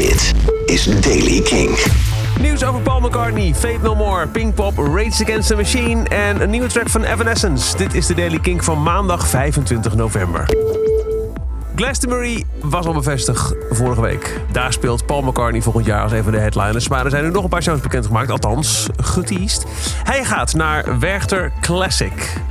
[0.00, 0.34] Dit
[0.66, 1.78] is Daily King.
[2.40, 6.66] Nieuws over Paul McCartney, Fate No More, Pinkpop, Rage Against the Machine en een nieuwe
[6.66, 7.76] track van Evanescence.
[7.76, 10.48] Dit is de Daily King van maandag 25 november.
[11.74, 14.40] Glastonbury was al bevestigd vorige week.
[14.52, 16.88] Daar speelt Paul McCartney volgend jaar als een van de headliners.
[16.88, 19.66] Maar er zijn nu nog een paar shows bekendgemaakt, althans geteased.
[20.04, 22.42] Hij gaat naar Werchter Classic.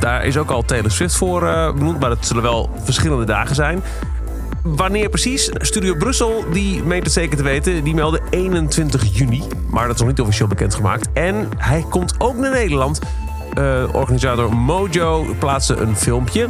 [0.00, 3.54] Daar is ook al Taylor Swift voor uh, benoemd, maar het zullen wel verschillende dagen
[3.54, 3.82] zijn.
[4.74, 5.50] Wanneer precies?
[5.58, 9.42] Studio Brussel, die meent het zeker te weten, die meldde 21 juni.
[9.70, 11.08] Maar dat is nog niet officieel bekendgemaakt.
[11.12, 13.00] En hij komt ook naar Nederland.
[13.58, 16.48] Uh, organisator Mojo plaatste een filmpje.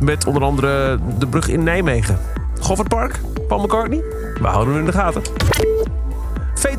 [0.00, 2.18] Met onder andere de brug in Nijmegen.
[2.60, 4.02] Goffertpark, Paul McCartney.
[4.40, 5.22] We houden hem in de gaten.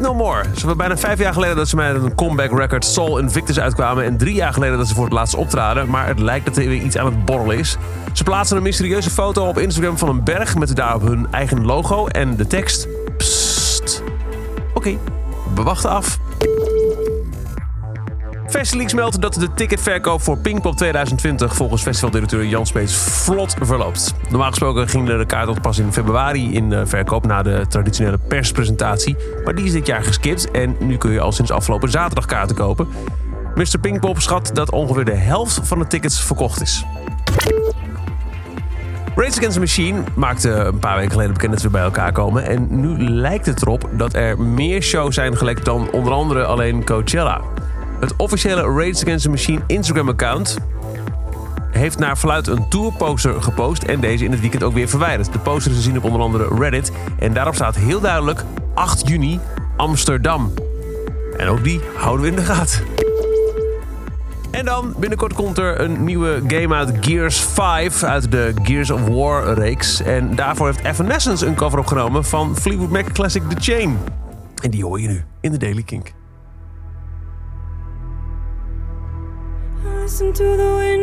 [0.01, 0.43] No More.
[0.55, 4.03] Ze was bijna vijf jaar geleden dat ze met een comeback record Soul Invictus uitkwamen.
[4.03, 5.89] En drie jaar geleden dat ze voor het laatst optraden.
[5.89, 7.77] Maar het lijkt dat er weer iets aan het borrelen is.
[8.13, 12.07] Ze plaatsen een mysterieuze foto op Instagram van een berg met daarop hun eigen logo
[12.07, 12.87] en de tekst.
[13.17, 14.03] Psst.
[14.73, 14.97] Oké,
[15.55, 16.19] we wachten af.
[18.51, 24.13] Festileaks meldt dat de ticketverkoop voor Pinkpop 2020 volgens festivaldirecteur Jan Smeets vlot verloopt.
[24.29, 29.15] Normaal gesproken ging de kaart pas in februari in verkoop na de traditionele perspresentatie.
[29.43, 32.55] Maar die is dit jaar geskipt en nu kun je al sinds afgelopen zaterdag kaarten
[32.55, 32.87] kopen.
[33.55, 33.79] Mr.
[33.81, 36.85] Pinkpop schat dat ongeveer de helft van de tickets verkocht is.
[39.15, 42.45] Rage Against the Machine maakte een paar weken geleden bekend dat we bij elkaar komen.
[42.45, 46.85] En nu lijkt het erop dat er meer shows zijn gelekt dan onder andere alleen
[46.85, 47.41] Coachella.
[48.01, 50.57] Het officiële Rage Against the Machine Instagram-account
[51.71, 55.33] heeft naar verluid een tourposter gepost en deze in het weekend ook weer verwijderd.
[55.33, 59.07] De poster is te zien op onder andere Reddit en daarop staat heel duidelijk 8
[59.07, 59.39] juni
[59.77, 60.53] Amsterdam.
[61.37, 62.83] En ook die houden we in de gaten.
[64.51, 69.07] En dan binnenkort komt er een nieuwe game uit Gears 5 uit de Gears of
[69.07, 70.01] War reeks.
[70.01, 73.97] En daarvoor heeft Evanescence een cover opgenomen van Fleetwood Mac Classic The Chain.
[74.63, 76.11] En die hoor je nu in de Daily Kink.
[80.11, 81.00] Listen to the wind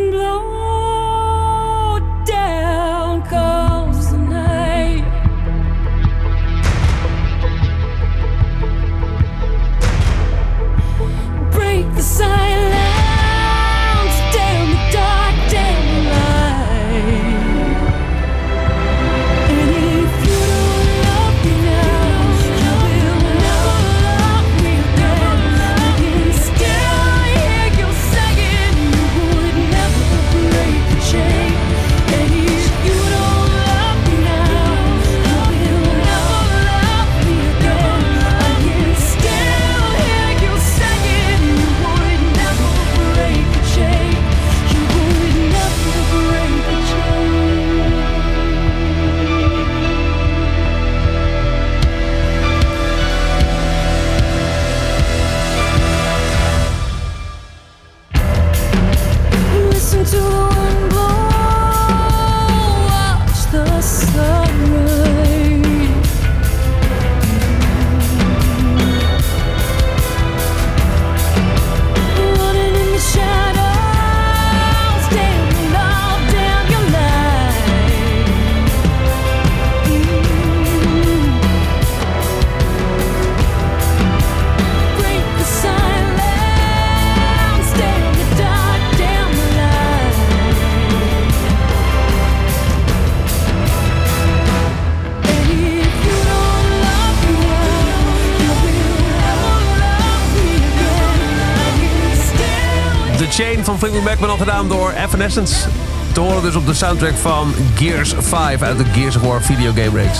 [103.44, 105.68] Chain van Fleetwood Mac werd al gedaan door Evanescence.
[106.12, 110.02] Te horen dus op de soundtrack van Gears 5 uit de Gears of War videogame
[110.02, 110.18] reeks.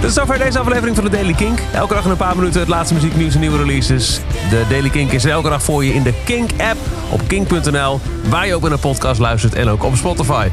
[0.00, 1.58] Dat is zover deze aflevering van de Daily Kink.
[1.72, 4.20] Elke dag in een paar minuten het laatste muzieknieuws en nieuwe releases.
[4.50, 8.00] De Daily Kink is elke dag voor je in de Kink-app op kink.nl...
[8.28, 10.48] waar je ook een podcast luistert en ook op Spotify.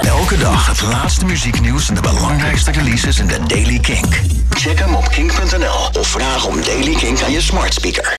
[0.00, 4.20] Elke dag het laatste muzieknieuws en de belangrijkste releases in de Daily Kink.
[4.50, 8.10] Check hem op kink.nl of vraag om Daily Kink aan je smart speaker.